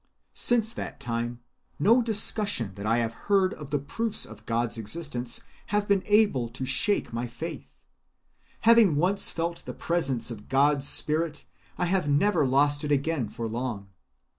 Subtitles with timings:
[0.33, 1.41] Since that time
[1.77, 6.49] no discussion that I have heard of the proofs of God's existence has been able
[6.49, 7.75] to shake my faith.
[8.61, 11.45] Having once felt the presence of God's spirit,
[11.77, 13.89] I have never lost it again for long.